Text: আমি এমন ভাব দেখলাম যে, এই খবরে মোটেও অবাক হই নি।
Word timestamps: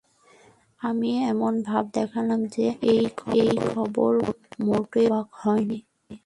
আমি 0.81 1.11
এমন 1.23 1.53
ভাব 1.61 1.83
দেখলাম 1.93 2.39
যে, 2.55 2.65
এই 2.91 3.03
খবরে 3.67 4.21
মোটেও 4.65 5.05
অবাক 5.09 5.27
হই 5.41 5.61
নি। 5.65 5.79